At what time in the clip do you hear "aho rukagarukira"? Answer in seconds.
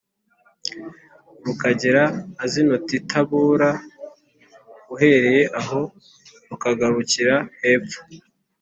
5.61-7.35